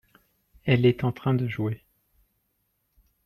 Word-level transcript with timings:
elle 0.65 0.87
est 0.87 1.03
en 1.03 1.11
train 1.11 1.35
de 1.35 1.47
jouer. 1.47 1.83